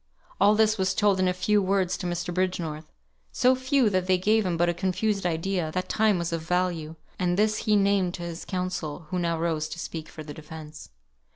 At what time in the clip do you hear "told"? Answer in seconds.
0.95-1.19